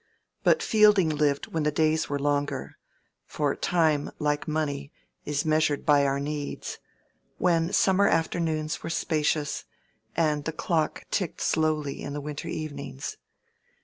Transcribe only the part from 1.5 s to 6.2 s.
when the days were longer (for time, like money, is measured by our